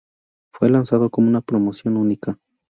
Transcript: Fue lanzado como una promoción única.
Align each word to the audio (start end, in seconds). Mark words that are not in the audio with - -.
Fue 0.51 0.71
lanzado 0.71 1.11
como 1.11 1.27
una 1.27 1.41
promoción 1.41 1.95
única. 1.95 2.39